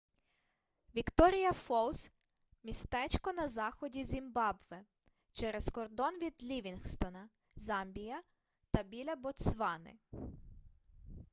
[0.95, 2.11] вікторія фолз
[2.63, 4.85] містечко на заході зімбабве
[5.31, 8.21] через кордон від лівінгстона замбія
[8.71, 9.93] та біля ботсвани